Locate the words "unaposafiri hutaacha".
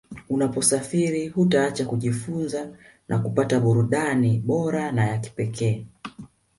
0.29-1.85